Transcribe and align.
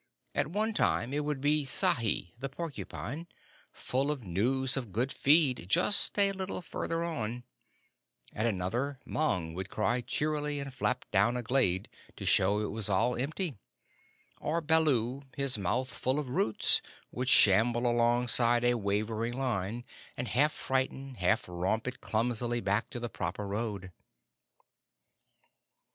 At 0.33 0.47
one 0.47 0.73
time 0.73 1.13
it 1.13 1.23
would 1.23 1.41
be 1.41 1.63
Sahi 1.63 2.31
the 2.39 2.49
Porcupine, 2.49 3.27
full 3.71 4.09
of 4.09 4.23
news 4.23 4.75
of 4.75 4.91
good 4.91 5.11
feed 5.13 5.67
just 5.69 6.17
a 6.17 6.31
little 6.31 6.63
further 6.63 7.03
on; 7.03 7.43
at 8.33 8.47
another 8.47 8.99
Mang 9.05 9.53
would 9.53 9.69
cry 9.69 10.01
cheerily 10.01 10.59
and 10.59 10.73
flap 10.73 11.05
down 11.11 11.37
a 11.37 11.43
glade 11.43 11.87
to 12.15 12.25
show 12.25 12.61
it 12.61 12.71
was 12.71 12.89
all 12.89 13.15
empty; 13.15 13.59
or 14.39 14.59
Baloo, 14.59 15.21
his 15.37 15.59
mouth 15.59 15.93
full 15.93 16.17
of 16.17 16.29
roots, 16.29 16.81
would 17.11 17.29
shamble 17.29 17.85
alongside 17.85 18.63
a 18.63 18.79
wavering 18.79 19.33
line 19.33 19.85
and 20.17 20.29
half 20.29 20.51
frighten, 20.51 21.13
half 21.13 21.47
romp 21.47 21.87
it 21.87 22.01
clumsily 22.01 22.59
back 22.59 22.89
to 22.89 22.99
the 22.99 23.07
proper 23.07 23.45
road. 23.47 23.91